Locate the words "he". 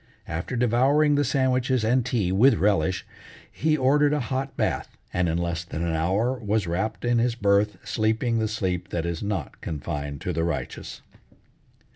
3.51-3.77